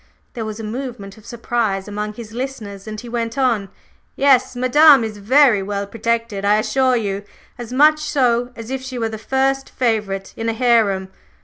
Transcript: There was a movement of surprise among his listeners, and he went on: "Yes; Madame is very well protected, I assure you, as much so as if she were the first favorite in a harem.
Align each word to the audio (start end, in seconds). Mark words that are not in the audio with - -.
There 0.33 0.45
was 0.45 0.59
a 0.59 0.63
movement 0.63 1.15
of 1.19 1.27
surprise 1.27 1.87
among 1.87 2.13
his 2.15 2.31
listeners, 2.31 2.87
and 2.87 2.99
he 2.99 3.07
went 3.07 3.37
on: 3.37 3.69
"Yes; 4.15 4.55
Madame 4.55 5.03
is 5.03 5.17
very 5.19 5.61
well 5.61 5.85
protected, 5.85 6.43
I 6.43 6.55
assure 6.57 6.95
you, 6.95 7.21
as 7.59 7.71
much 7.71 7.99
so 7.99 8.51
as 8.55 8.71
if 8.71 8.81
she 8.81 8.97
were 8.97 9.09
the 9.09 9.19
first 9.19 9.69
favorite 9.69 10.33
in 10.35 10.49
a 10.49 10.53
harem. 10.53 11.09